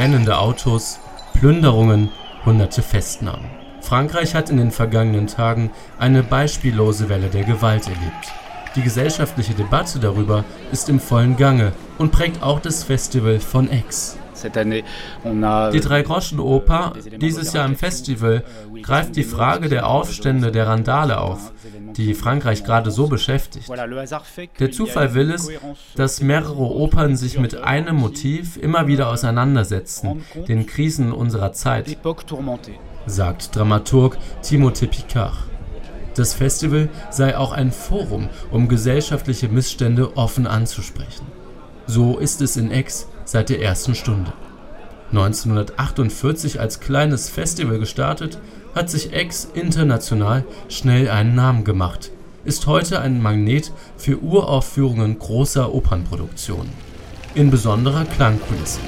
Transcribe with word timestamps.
brennende 0.00 0.38
Autos, 0.38 0.98
Plünderungen, 1.34 2.08
hunderte 2.46 2.80
Festnahmen. 2.80 3.50
Frankreich 3.82 4.34
hat 4.34 4.48
in 4.48 4.56
den 4.56 4.70
vergangenen 4.70 5.26
Tagen 5.26 5.70
eine 5.98 6.22
beispiellose 6.22 7.10
Welle 7.10 7.28
der 7.28 7.44
Gewalt 7.44 7.82
erlebt. 7.82 8.32
Die 8.76 8.80
gesellschaftliche 8.80 9.52
Debatte 9.52 9.98
darüber 9.98 10.46
ist 10.72 10.88
im 10.88 11.00
vollen 11.00 11.36
Gange 11.36 11.74
und 11.98 12.12
prägt 12.12 12.42
auch 12.42 12.60
das 12.60 12.82
Festival 12.82 13.40
von 13.40 13.68
Aix. 13.70 14.16
Die 14.44 15.80
Drei-Groschen-Oper 15.80 16.92
dieses 17.20 17.52
Jahr 17.52 17.66
im 17.66 17.76
Festival 17.76 18.44
greift 18.82 19.16
die 19.16 19.24
Frage 19.24 19.68
der 19.68 19.86
Aufstände 19.88 20.50
der 20.52 20.66
Randale 20.66 21.20
auf, 21.20 21.52
die 21.96 22.14
Frankreich 22.14 22.64
gerade 22.64 22.90
so 22.90 23.06
beschäftigt. 23.06 23.68
Der 24.58 24.70
Zufall 24.70 25.14
will 25.14 25.30
es, 25.30 25.48
dass 25.96 26.22
mehrere 26.22 26.54
Opern 26.54 27.16
sich 27.16 27.38
mit 27.38 27.56
einem 27.56 27.96
Motiv 27.96 28.56
immer 28.56 28.86
wieder 28.86 29.08
auseinandersetzen, 29.08 30.24
den 30.48 30.66
Krisen 30.66 31.12
unserer 31.12 31.52
Zeit, 31.52 31.98
sagt 33.06 33.56
Dramaturg 33.56 34.18
Timothée 34.42 34.86
Picard. 34.86 35.36
Das 36.14 36.34
Festival 36.34 36.88
sei 37.10 37.36
auch 37.36 37.52
ein 37.52 37.72
Forum, 37.72 38.28
um 38.50 38.68
gesellschaftliche 38.68 39.48
Missstände 39.48 40.16
offen 40.16 40.46
anzusprechen. 40.46 41.26
So 41.86 42.18
ist 42.18 42.40
es 42.40 42.56
in 42.56 42.72
Aix 42.72 43.08
seit 43.30 43.48
der 43.48 43.62
ersten 43.62 43.94
Stunde. 43.94 44.32
1948 45.12 46.58
als 46.58 46.80
kleines 46.80 47.28
Festival 47.30 47.78
gestartet, 47.78 48.38
hat 48.74 48.90
sich 48.90 49.14
Aix 49.14 49.48
international 49.54 50.44
schnell 50.68 51.08
einen 51.08 51.36
Namen 51.36 51.62
gemacht, 51.62 52.10
ist 52.44 52.66
heute 52.66 53.00
ein 53.00 53.22
Magnet 53.22 53.70
für 53.96 54.20
Uraufführungen 54.20 55.16
großer 55.20 55.72
Opernproduktionen. 55.72 56.72
In 57.34 57.52
besonderer 57.52 58.04
Klangkulisse. 58.04 58.80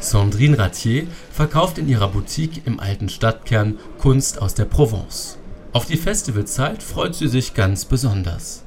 Sandrine 0.00 0.58
Ratier 0.58 1.06
verkauft 1.30 1.78
in 1.78 1.88
ihrer 1.88 2.08
Boutique 2.08 2.66
im 2.66 2.80
alten 2.80 3.08
Stadtkern 3.08 3.78
Kunst 3.98 4.42
aus 4.42 4.54
der 4.54 4.64
Provence. 4.64 5.38
Auf 5.72 5.86
die 5.86 5.96
Festivalzeit 5.96 6.82
freut 6.82 7.14
sie 7.14 7.28
sich 7.28 7.54
ganz 7.54 7.84
besonders. 7.84 8.64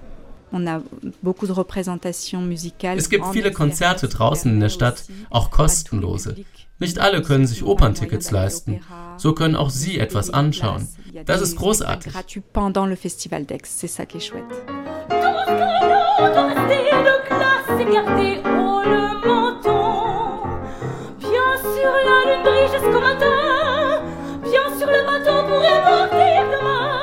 Es 2.97 3.09
gibt 3.09 3.25
viele 3.33 3.51
Konzerte 3.51 4.07
draußen 4.07 4.51
in 4.51 4.59
der 4.59 4.69
Stadt, 4.69 5.03
auch 5.29 5.51
kostenlose. 5.51 6.35
Nicht 6.79 6.99
alle 6.99 7.21
können 7.21 7.47
sich 7.47 7.63
Operntickets 7.63 8.31
leisten. 8.31 8.81
So 9.17 9.33
können 9.33 9.55
auch 9.55 9.69
Sie 9.69 9.99
etwas 9.99 10.29
anschauen. 10.29 10.87
Das 11.25 11.41
ist 11.41 11.55
großartig. 11.55 12.13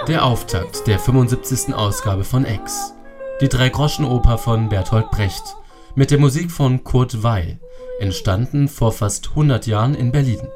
Der 0.08 0.24
Auftakt 0.24 0.86
der 0.86 0.98
75. 0.98 1.74
Ausgabe 1.74 2.24
von 2.24 2.44
X. 2.44 2.94
Die 3.42 3.48
Dreigroschenoper 3.48 4.38
von 4.38 4.68
Bertolt 4.68 5.10
Brecht 5.10 5.56
mit 5.96 6.12
der 6.12 6.18
Musik 6.18 6.52
von 6.52 6.84
Kurt 6.84 7.24
Weil, 7.24 7.58
entstanden 7.98 8.68
vor 8.68 8.92
fast 8.92 9.30
100 9.30 9.66
Jahren 9.66 9.96
in 9.96 10.12
Berlin. 10.12 10.46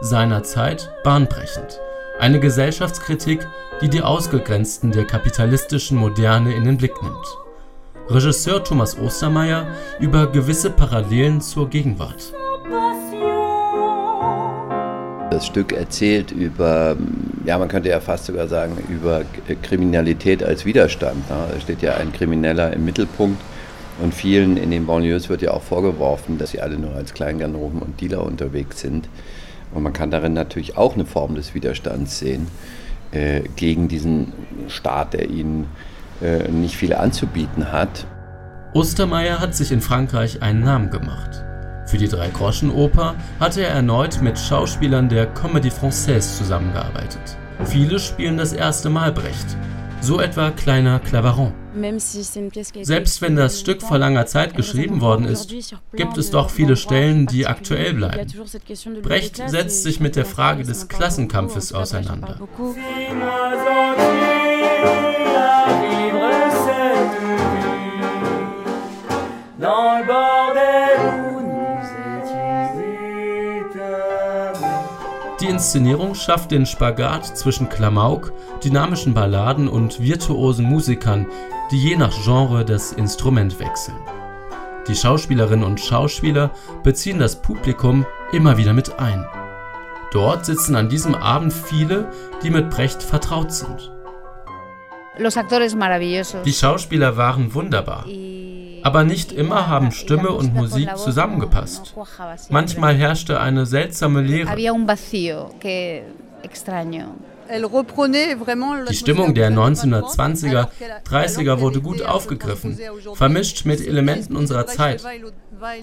Seinerzeit 0.00 0.90
bahnbrechend. 1.04 1.78
Eine 2.18 2.40
Gesellschaftskritik, 2.40 3.46
die 3.82 3.90
die 3.90 4.00
Ausgegrenzten 4.00 4.90
der 4.90 5.04
kapitalistischen 5.04 5.98
Moderne 5.98 6.54
in 6.54 6.64
den 6.64 6.78
Blick 6.78 6.94
nimmt. 7.02 7.26
Regisseur 8.08 8.64
Thomas 8.64 8.98
Ostermeier 8.98 9.66
über 10.00 10.26
gewisse 10.26 10.70
Parallelen 10.70 11.42
zur 11.42 11.68
Gegenwart. 11.68 12.32
Das 15.30 15.44
Stück 15.44 15.74
erzählt 15.74 16.30
über, 16.30 16.96
ja, 17.44 17.58
man 17.58 17.68
könnte 17.68 17.90
ja 17.90 18.00
fast 18.00 18.26
sogar 18.26 18.48
sagen, 18.48 18.76
über 18.88 19.22
Kriminalität 19.62 20.42
als 20.42 20.64
Widerstand. 20.64 21.24
Da 21.28 21.48
steht 21.60 21.82
ja 21.82 21.94
ein 21.94 22.12
Krimineller 22.12 22.72
im 22.72 22.84
Mittelpunkt 22.84 23.40
und 24.02 24.14
vielen 24.14 24.56
in 24.56 24.70
den 24.70 24.86
Banlieues 24.86 25.28
wird 25.28 25.42
ja 25.42 25.52
auch 25.52 25.62
vorgeworfen, 25.62 26.38
dass 26.38 26.50
sie 26.50 26.60
alle 26.60 26.78
nur 26.78 26.94
als 26.94 27.14
Kleinganoven 27.14 27.80
und 27.80 28.00
Dealer 28.00 28.24
unterwegs 28.24 28.80
sind. 28.80 29.08
Und 29.72 29.82
man 29.82 29.92
kann 29.92 30.10
darin 30.10 30.32
natürlich 30.32 30.76
auch 30.76 30.94
eine 30.94 31.04
Form 31.04 31.34
des 31.34 31.54
Widerstands 31.54 32.18
sehen 32.18 32.48
äh, 33.12 33.42
gegen 33.56 33.88
diesen 33.88 34.32
Staat, 34.68 35.14
der 35.14 35.28
ihnen 35.28 35.66
äh, 36.22 36.48
nicht 36.48 36.76
viel 36.76 36.94
anzubieten 36.94 37.72
hat. 37.72 38.06
Ostermeier 38.72 39.40
hat 39.40 39.54
sich 39.54 39.70
in 39.70 39.80
Frankreich 39.80 40.42
einen 40.42 40.60
Namen 40.60 40.90
gemacht. 40.90 41.44
Für 41.94 41.98
die 41.98 42.08
Drei-Groschen-Oper 42.08 43.14
hatte 43.38 43.62
er 43.62 43.68
erneut 43.68 44.20
mit 44.20 44.36
Schauspielern 44.36 45.08
der 45.08 45.32
Comédie 45.32 45.70
Française 45.70 46.38
zusammengearbeitet. 46.38 47.38
Viele 47.66 48.00
spielen 48.00 48.36
das 48.36 48.52
erste 48.52 48.90
Mal 48.90 49.12
Brecht, 49.12 49.46
so 50.00 50.18
etwa 50.20 50.50
Kleiner 50.50 50.98
Clavaron. 50.98 51.52
Selbst 52.82 53.22
wenn 53.22 53.36
das 53.36 53.60
Stück 53.60 53.80
vor 53.80 53.98
langer 53.98 54.26
Zeit 54.26 54.56
geschrieben 54.56 55.00
worden 55.00 55.26
ist, 55.26 55.54
gibt 55.94 56.18
es 56.18 56.32
doch 56.32 56.50
viele 56.50 56.74
Stellen, 56.74 57.28
die 57.28 57.46
aktuell 57.46 57.94
bleiben. 57.94 58.26
Brecht 59.00 59.40
setzt 59.46 59.84
sich 59.84 60.00
mit 60.00 60.16
der 60.16 60.26
Frage 60.26 60.64
des 60.64 60.88
Klassenkampfes 60.88 61.72
auseinander. 61.72 62.40
Dans 69.60 69.98
le 69.98 70.04
bordel 70.04 70.73
Die 75.44 75.50
Inszenierung 75.50 76.14
schafft 76.14 76.52
den 76.52 76.64
Spagat 76.64 77.36
zwischen 77.36 77.68
Klamauk, 77.68 78.32
dynamischen 78.64 79.12
Balladen 79.12 79.68
und 79.68 80.00
virtuosen 80.00 80.64
Musikern, 80.64 81.26
die 81.70 81.76
je 81.76 81.96
nach 81.96 82.14
Genre 82.24 82.64
das 82.64 82.92
Instrument 82.92 83.60
wechseln. 83.60 83.98
Die 84.88 84.94
Schauspielerinnen 84.94 85.66
und 85.66 85.80
Schauspieler 85.82 86.50
beziehen 86.82 87.18
das 87.18 87.42
Publikum 87.42 88.06
immer 88.32 88.56
wieder 88.56 88.72
mit 88.72 88.98
ein. 88.98 89.26
Dort 90.12 90.46
sitzen 90.46 90.76
an 90.76 90.88
diesem 90.88 91.14
Abend 91.14 91.52
viele, 91.52 92.10
die 92.42 92.48
mit 92.48 92.70
Brecht 92.70 93.02
vertraut 93.02 93.52
sind. 93.52 93.92
Die 96.46 96.54
Schauspieler 96.54 97.18
waren 97.18 97.52
wunderbar. 97.52 98.06
Aber 98.84 99.02
nicht 99.02 99.32
immer 99.32 99.66
haben 99.66 99.92
Stimme 99.92 100.30
und 100.30 100.54
Musik 100.54 100.96
zusammengepasst. 100.96 101.94
Manchmal 102.50 102.94
herrschte 102.94 103.40
eine 103.40 103.64
seltsame 103.64 104.20
Leere. 104.20 104.54
Die 108.88 108.94
Stimmung 108.94 109.34
der 109.34 109.50
1920er, 109.50 110.68
30er 111.08 111.60
wurde 111.60 111.80
gut 111.80 112.02
aufgegriffen, 112.02 112.78
vermischt 113.14 113.64
mit 113.64 113.86
Elementen 113.86 114.36
unserer 114.36 114.66
Zeit. 114.66 115.02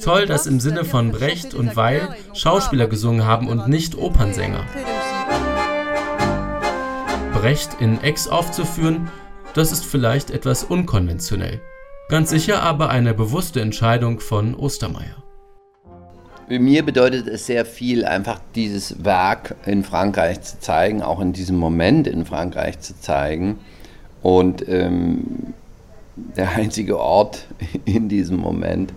Toll, 0.04 0.28
dass 0.28 0.46
im 0.46 0.60
Sinne 0.60 0.86
von 0.86 1.12
Brecht 1.12 1.56
und 1.56 1.76
Weil 1.76 2.16
Schauspieler 2.34 2.86
gesungen 2.88 3.26
haben 3.26 3.48
und 3.48 3.68
nicht 3.68 3.96
Opernsänger. 3.96 4.64
Brecht 7.34 7.78
in 7.80 8.00
Ex 8.04 8.28
aufzuführen, 8.28 9.10
das 9.56 9.72
ist 9.72 9.86
vielleicht 9.86 10.30
etwas 10.30 10.64
unkonventionell. 10.64 11.62
Ganz 12.12 12.30
sicher 12.30 12.62
aber 12.62 12.90
eine 12.90 13.14
bewusste 13.14 13.62
Entscheidung 13.62 14.20
von 14.20 14.54
Ostermeier. 14.54 15.24
Mir 16.50 16.84
bedeutet 16.84 17.26
es 17.30 17.46
sehr 17.46 17.64
viel, 17.66 18.04
einfach 18.04 18.42
dieses 18.54 19.06
Werk 19.06 19.56
in 19.66 19.86
Frankreich 19.86 20.42
zu 20.42 20.60
zeigen, 20.60 21.02
auch 21.02 21.22
in 21.22 21.32
diesem 21.32 21.56
Moment 21.56 22.08
in 22.08 22.26
Frankreich 22.26 22.82
zu 22.82 23.00
zeigen. 23.00 23.60
Und 24.22 24.68
ähm, 24.68 25.54
der 26.36 26.52
einzige 26.52 27.00
Ort 27.00 27.48
in 27.86 28.10
diesem 28.10 28.36
Moment, 28.36 28.92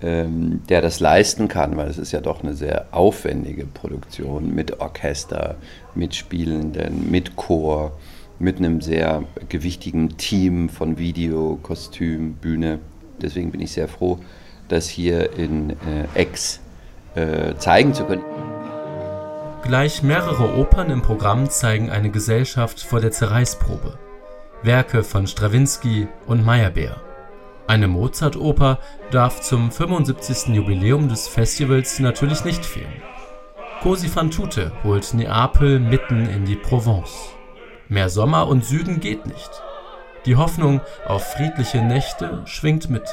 ähm, 0.00 0.62
der 0.70 0.80
das 0.80 0.98
leisten 0.98 1.48
kann, 1.48 1.76
weil 1.76 1.88
es 1.88 1.98
ist 1.98 2.12
ja 2.12 2.22
doch 2.22 2.42
eine 2.42 2.54
sehr 2.54 2.86
aufwendige 2.90 3.66
Produktion 3.66 4.54
mit 4.54 4.80
Orchester, 4.80 5.56
mit 5.94 6.14
Spielenden, 6.14 7.10
mit 7.10 7.36
Chor 7.36 7.92
mit 8.38 8.58
einem 8.58 8.80
sehr 8.80 9.24
gewichtigen 9.48 10.16
Team 10.16 10.68
von 10.68 10.98
Video, 10.98 11.58
Kostüm, 11.62 12.34
Bühne. 12.34 12.78
Deswegen 13.20 13.50
bin 13.50 13.60
ich 13.60 13.72
sehr 13.72 13.88
froh, 13.88 14.18
das 14.68 14.88
hier 14.88 15.32
in 15.38 15.70
äh, 15.70 15.74
Ex 16.14 16.60
äh, 17.14 17.54
zeigen 17.56 17.94
zu 17.94 18.04
können. 18.04 18.24
Gleich 19.62 20.02
mehrere 20.02 20.56
Opern 20.58 20.90
im 20.90 21.02
Programm 21.02 21.50
zeigen 21.50 21.90
eine 21.90 22.10
Gesellschaft 22.10 22.80
vor 22.80 23.00
der 23.00 23.10
Zerreißprobe. 23.10 23.98
Werke 24.62 25.02
von 25.02 25.26
Strawinski 25.26 26.08
und 26.26 26.44
Meyerbeer. 26.44 27.00
Eine 27.66 27.88
Mozart-Oper 27.88 28.78
darf 29.10 29.40
zum 29.40 29.72
75. 29.72 30.54
Jubiläum 30.54 31.08
des 31.08 31.26
Festivals 31.26 31.98
natürlich 31.98 32.44
nicht 32.44 32.64
fehlen. 32.64 33.02
Cosi 33.82 34.08
fan 34.08 34.30
tutte 34.30 34.72
holt 34.84 35.14
Neapel 35.14 35.80
mitten 35.80 36.28
in 36.28 36.44
die 36.44 36.56
Provence. 36.56 37.35
Mehr 37.88 38.08
Sommer 38.08 38.48
und 38.48 38.64
Süden 38.64 38.98
geht 39.00 39.26
nicht. 39.26 39.50
Die 40.24 40.34
Hoffnung 40.34 40.80
auf 41.06 41.32
friedliche 41.34 41.82
Nächte 41.82 42.42
schwingt 42.44 42.90
mit. 42.90 43.04